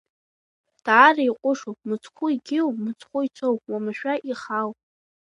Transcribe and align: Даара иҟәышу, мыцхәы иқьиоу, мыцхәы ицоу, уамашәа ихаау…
Даара 0.85 1.23
иҟәышу, 1.29 1.73
мыцхәы 1.87 2.27
иқьиоу, 2.35 2.71
мыцхәы 2.83 3.19
ицоу, 3.27 3.55
уамашәа 3.71 4.13
ихаау… 4.31 4.71